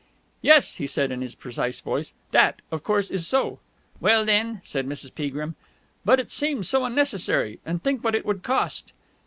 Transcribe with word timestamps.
"Yes," 0.41 0.77
he 0.77 0.87
said 0.87 1.11
in 1.11 1.21
his 1.21 1.35
precise 1.35 1.79
voice. 1.79 2.13
"That, 2.31 2.63
of 2.71 2.83
course, 2.83 3.11
is 3.11 3.27
so." 3.27 3.59
"Well, 3.99 4.25
then!" 4.25 4.61
said 4.65 4.87
Mrs. 4.87 5.13
Peagrim. 5.13 5.53
"But 6.03 6.19
it 6.19 6.31
seems 6.31 6.67
so 6.67 6.85
unnecessary! 6.85 7.59
And 7.67 7.83
think 7.83 8.03
what 8.03 8.15
it 8.15 8.25
would 8.25 8.41
cost." 8.41 8.93